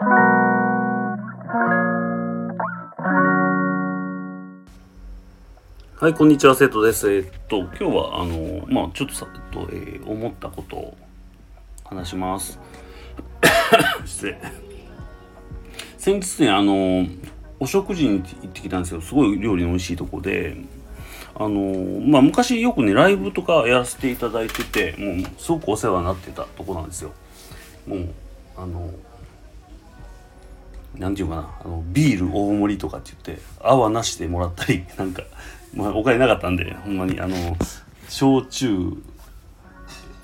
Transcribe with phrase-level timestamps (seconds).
[0.00, 0.06] は
[6.08, 7.12] い、こんにちは、生徒です。
[7.12, 10.96] えっと、今日は、あの、まあ、ちょっとさ、えっと、えー思ったことを
[11.84, 12.60] 話します。
[14.06, 14.38] 失礼。
[15.96, 17.04] 先日ね、あの、
[17.58, 19.00] お食事に行ってきたんですよ。
[19.00, 20.56] すごい料理の美味しいとこで、
[21.34, 21.74] あの、
[22.06, 27.10] まあ、昔よくね、ライブとかやらせていただいてて、もう、すごくお世話になってたとこなんですよ。
[27.88, 28.08] もう、
[28.56, 28.92] あの、
[30.96, 35.22] なんていうかな、あのビール大盛りとかって言って、泡なしでもらったり、 なんか、
[35.74, 37.36] まあ、お金なかったんで、ほんまに、あの、
[38.08, 38.92] 焼酎、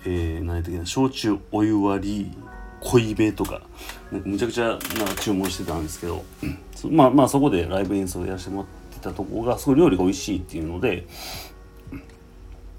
[0.06, 2.32] えー、何やったっけな、焼酎お湯割り、
[2.80, 3.62] 恋べとか、
[4.10, 4.78] なんかむちゃくちゃな
[5.20, 6.96] 注文してたんですけど、うん。
[6.96, 11.06] まあまあ、そこでライブ演奏やらせてもらってたとこが、すごい料理が美味しいっていうので、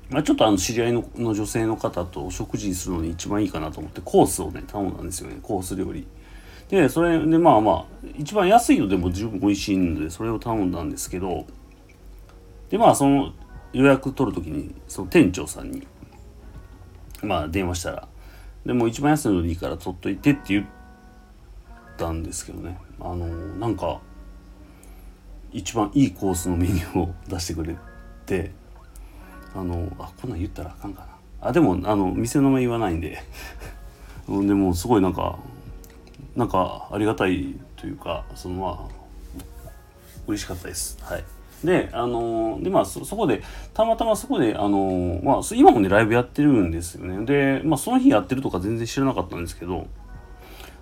[0.10, 6.06] まあ、ちょっとあの知り合いのの女性の方とお食事するのに一番いいかなと思ってコースをね頼んだんですよねコース料理。
[6.70, 7.86] でそれでまあまあ
[8.18, 11.46] 一番安いのでも十分美味しいのでそれを頼んだんですけど
[12.70, 13.34] でまあその
[13.74, 15.86] 予約取る時にその店長さんに
[17.22, 18.08] まあ電話したら
[18.66, 20.66] でも一番安いのでいいから取っといてって言っ
[21.98, 22.78] たんですけどね。
[23.00, 24.00] あのなんか
[25.52, 27.76] 一番いいコースのメニューを出してくれ
[28.26, 28.52] て
[29.54, 31.02] あのあこんなん言ったらあかんか
[31.42, 31.50] な。
[31.50, 33.20] あでもあの店の名前言わないんで。
[34.28, 35.38] う んでもすごいなんか
[36.36, 39.06] なんかありがたいというかそのまあ
[40.28, 40.98] 嬉しかったです。
[41.02, 41.24] はい。
[41.64, 43.42] であのでまあそこで
[43.74, 47.26] たまたまそこであのまあ今もねライブやってるんですよね。
[47.26, 49.88] でまあその日やってるとか全然知らなかったんですけど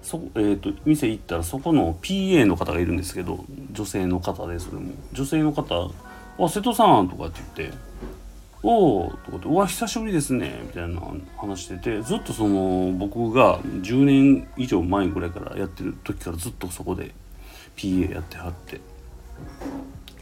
[0.01, 4.91] そえー、と店行ったらそこの PA の方がいるんですけど女性の方でそれも。
[5.13, 5.89] 女性の方
[6.39, 7.77] 「あ瀬戸さん」とかって言って
[8.63, 11.01] 「おお」とかって「うわ久しぶりですね」みたいな
[11.37, 17.13] 話しててずっとその僕が10年以上前ぐらいからやってる時からずっとそこで
[17.75, 18.79] PA やってはって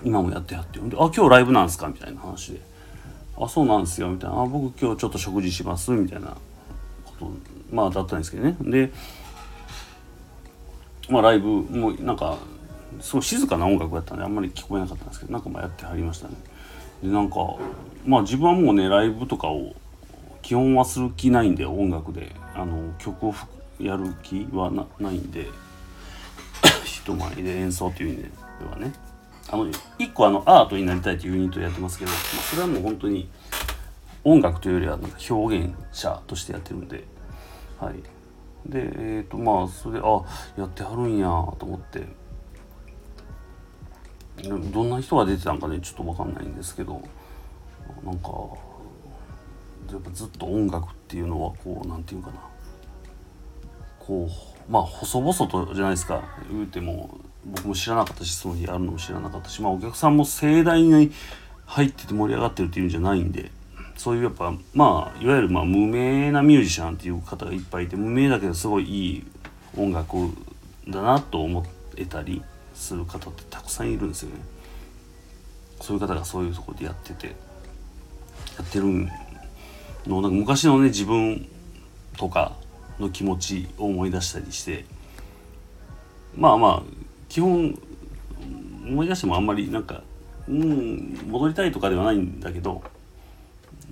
[0.03, 0.79] 今もやってはって。
[0.79, 2.61] で「あ今日ライブなんすか?」みたいな話で
[3.39, 7.31] 「あそうなんですよ」みたいな「あ僕今日ちょっと食事します」みたいなこと
[7.71, 8.57] まあだったんですけどね。
[8.61, 8.91] で
[11.09, 12.37] まあライブもなんか
[12.99, 16.35] すごい静かな音楽やったんであんまり聞こえなかったんですけどなんかまあやってはりましたね。
[17.01, 17.55] でなんか
[18.05, 19.73] まあ自分はもうねライブとかを
[20.41, 22.35] 基本はする気ないんで音楽で。
[22.53, 23.33] あの曲を
[23.79, 25.47] やる気はなないんで。
[26.83, 28.29] 人前で演奏っていう意味で
[28.69, 28.93] はね。
[29.49, 29.67] あの
[29.97, 33.27] 一個あのアートになりたいというユニットやってますけど、まあ、それはもう本当に
[34.23, 37.03] 音楽というよりはなんか表現者としてやってるんで。
[37.79, 37.95] はい。
[38.67, 40.21] でえっ、とまあそれであ
[40.57, 42.05] やってはるんやと思って。
[44.43, 47.01] どんな人が出てたんかねちょっと分かんないんですけど
[48.03, 48.29] なんか
[49.91, 52.35] やっぱずっと音楽っていうのはこうなんていうかな。
[53.99, 56.23] こうまあ細々とじゃないですか。
[56.49, 61.11] 言うても僕も知らなかったしその日あるのも知らなかったしまあお客さんも盛大に
[61.65, 63.51] 入ってて盛り上がってるっていうんじゃないんで
[63.95, 69.23] そういうやっぱまあいわゆるまあ無名なミュージシャンっていう方がいっぱいいて無名だけどすごいいい
[69.77, 70.15] 音楽
[70.87, 71.65] だなと思
[71.95, 72.43] えたり
[72.81, 74.35] する方ってたくさんいるんですよね。
[75.79, 77.33] そういう方がそういうとこでやっててや
[78.63, 78.85] ってる
[80.05, 81.47] のなんか昔のね自分
[82.17, 82.55] とか
[82.99, 84.85] の気持ちを思い出したりして
[86.35, 86.83] まあまあ
[87.29, 87.79] 基本
[88.87, 90.03] 思い出してもあんまりなんか
[90.47, 92.83] うん戻りたいとかではないんだけど、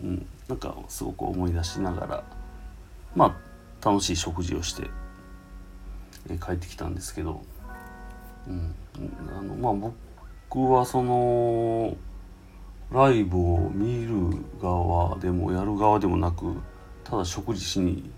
[0.03, 2.23] うん、なんかすごく思い出しながら
[3.15, 3.37] ま
[3.81, 4.83] あ楽しい食事をして、
[6.29, 7.41] え帰ってきたんですけど、
[8.49, 8.75] うん、
[9.37, 9.91] あのまあ
[10.49, 11.95] 僕はその
[12.91, 14.15] ライブを見る
[14.61, 16.55] 側でもやる側でもなく
[17.03, 18.09] ただ食事しに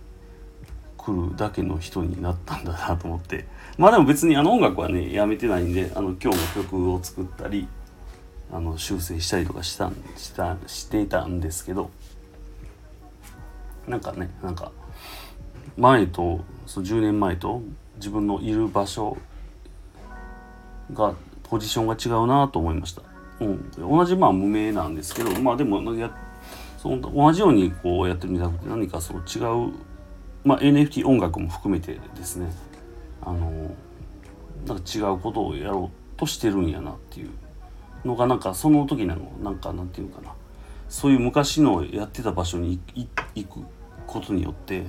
[0.97, 3.45] 来るだけの人になったんだなと思って。
[3.77, 7.67] まあでも別にあの音楽はねやめてないんであの今日も曲を作ったり
[8.51, 11.89] あの修正したりとかしたしたしていたんですけど。
[13.87, 14.71] なんかねなんか
[15.77, 17.61] 前とそう10年前と
[17.95, 19.17] 自分のいる場所
[20.93, 23.01] がポジションが違うなと思いました。
[23.39, 26.15] うん、同じまあ無名なんですけどまあでもや
[26.77, 29.73] その同じようにこうやってるんじゃなくて何かその違う、
[30.43, 32.51] まあ、NFT 音楽も含めてですね。
[33.23, 33.75] あの
[34.65, 37.29] なんか違うことをやろうとしてるんやなっていう
[38.05, 40.33] のがなんかその時なのなんかなんていうかな。
[40.91, 43.65] そういう昔のやってた場所にい行く
[44.05, 44.85] ことによって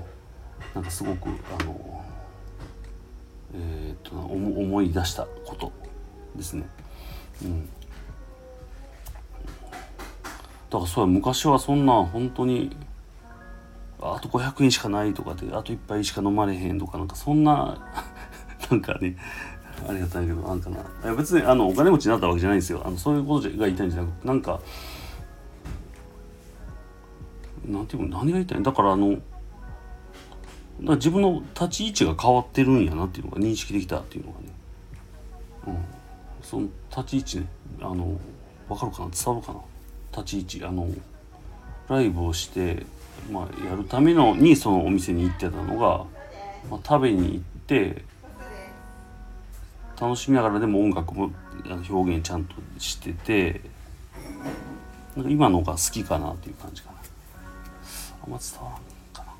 [0.74, 2.02] なんかすごくあの
[3.54, 5.70] えーっと思思い出したこと。
[6.36, 6.68] ですね。
[7.42, 7.68] うん。
[10.70, 12.74] だからそうや昔はそんな本当に
[14.00, 17.78] あと500円しかないとかであと1杯しか飲まれへんとかなんかそんな
[18.70, 19.16] なんかね
[19.88, 20.78] ありがたいけどなんかな。
[20.78, 22.82] いや別にあのお金持ちになったわけじゃないんですよ。
[22.84, 24.60] あのそういうことが言いたいんじゃなくてなんか
[27.66, 29.22] なんていうの何が言いたいだからあのだか
[30.80, 34.46] ら自分の立ち位置が変わってるんやなっていうのが認識できたっていうのがね、
[35.68, 35.76] うん、
[36.42, 37.46] その立ち位置ね
[37.80, 38.18] あの
[38.68, 39.10] 分かるかな？
[39.10, 39.60] 伝わるかな？
[40.16, 40.64] 立ち位置。
[40.64, 40.88] あの
[41.88, 42.86] ライブをして、
[43.30, 46.04] まあ、やるためのにそのお店に行ってたのが、
[46.70, 48.04] まあ、食べに行って
[50.00, 51.30] 楽しみながらでも音楽も
[51.88, 53.60] 表現ちゃんとしてて
[55.16, 56.98] なんか今のが好きかなっていう感じかな。
[58.24, 58.80] あんま伝わらん
[59.12, 59.32] か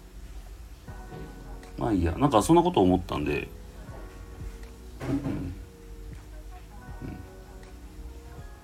[1.78, 1.84] な。
[1.84, 2.12] まあいいや。
[2.12, 3.48] なんかそんなこと思ったんで、
[5.08, 5.41] うん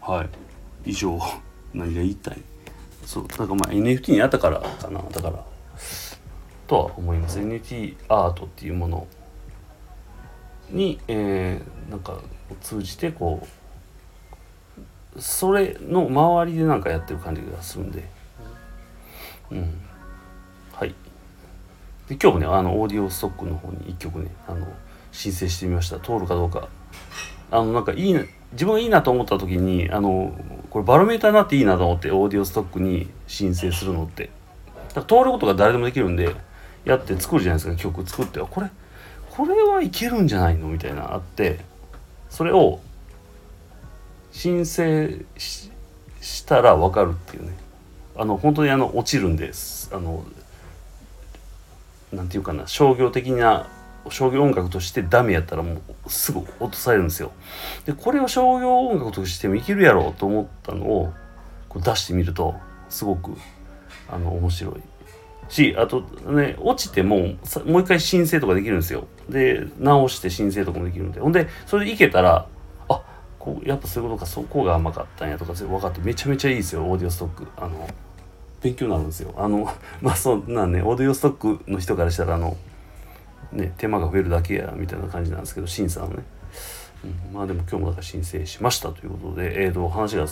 [0.09, 0.29] はい。
[0.87, 1.21] 以上。
[1.75, 2.43] 何が言いたい？
[3.05, 3.29] そう。
[3.29, 5.03] だからまあ NFT にあったからかな。
[5.03, 5.45] だから。
[6.67, 7.39] とは思います。
[7.39, 9.07] NFT アートっていうもの
[10.71, 12.19] に、えーなんか
[12.63, 13.47] 通じてこ
[15.17, 18.09] うそれの周りでなんかやってる感じがするんで。
[19.51, 19.79] うん。
[20.73, 20.95] はい。
[22.09, 24.67] で今日もねあのオーディオストックの方に1曲ねあの
[25.13, 26.01] 申請してみました。
[26.01, 26.67] 通るかどうか。
[27.51, 28.23] あのなんかいいな
[28.53, 30.35] 自分がいいなと思った時にあの
[30.71, 34.31] これバロメーターになっていいなと思ってオーディオストックに申請するのって。
[34.95, 36.35] だから通ることが誰でもできるんで
[36.85, 38.41] やって作るじゃないですか曲作って。
[38.41, 38.69] これ
[39.31, 40.69] これはいけるんじゃないの？
[40.69, 41.61] みたいなあって
[42.31, 42.81] それを
[44.33, 45.71] 申請し
[46.21, 47.53] したら分かるっていうね。
[48.17, 49.91] あの本当にあの落ちるんです。
[49.95, 50.25] あの
[52.13, 53.69] なんていうかな商業的な
[54.11, 57.33] 商業音楽としてダメやったらもうすぐ落とされるんですよ。
[57.87, 61.13] でこれを商業音楽としてもいけるやろうと思ったのを
[61.69, 62.55] こう出してみると
[62.89, 63.33] すごく
[64.11, 64.75] あの面白い
[65.49, 69.07] しあとね落ちてもさもう一回申請とかできるんですよ。
[69.29, 72.47] で直して申請とかもできるんでほんでそれでいけたら
[72.89, 73.03] あ
[73.39, 77.47] こうやっぱそういうことかそこが甘かったんやとか分かってめちゃめちゃいいですよオーディオストック。
[77.57, 77.89] あの
[78.61, 79.33] 勉強になるんですよ。
[79.37, 79.71] あの
[80.03, 82.57] まあそんなねオーディオストックの人からしたらあの
[83.53, 86.25] ね手間が増えるだけやみたいな感じなんですけど審査のね、
[87.05, 90.27] うん、まあでも今日もだから申請しましたということでえー、と話が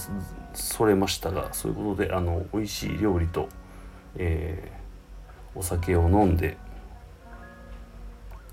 [0.54, 3.48] それましたがそういうことであの美味しい料理と、
[4.16, 4.76] えー
[5.56, 6.56] お酒を飲んで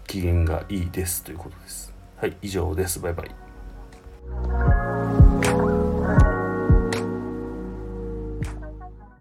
[0.08, 1.94] 機嫌がいいですということです。
[2.18, 4.73] はい以上ですバイバイ。